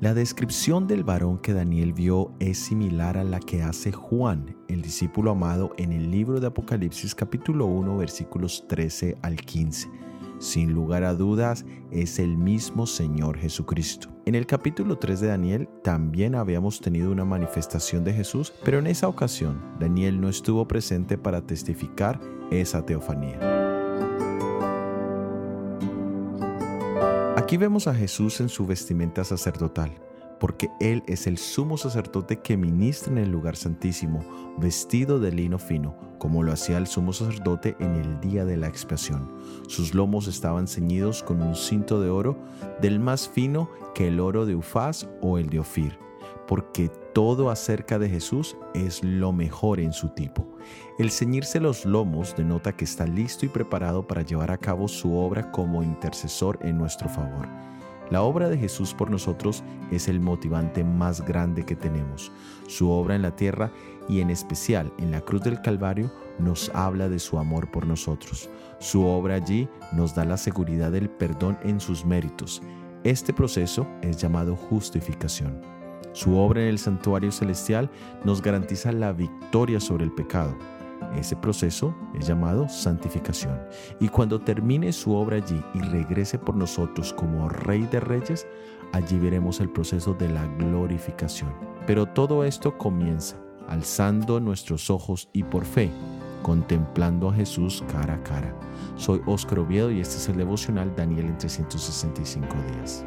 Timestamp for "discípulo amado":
4.80-5.72